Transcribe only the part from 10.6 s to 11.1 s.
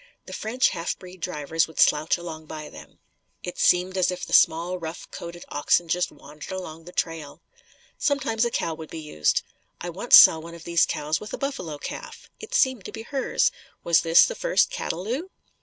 these